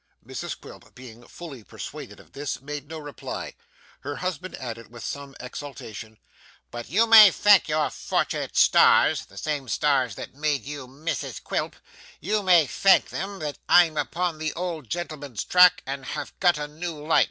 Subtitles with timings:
[0.25, 3.53] Mrs Quilp being fully persuaded of this, made no reply.
[3.99, 6.17] Her husband added with some exultation,
[6.71, 11.75] 'But you may thank your fortunate stars the same stars that made you Mrs Quilp
[12.19, 16.67] you may thank them that I'm upon the old gentleman's track, and have got a
[16.67, 17.19] new light.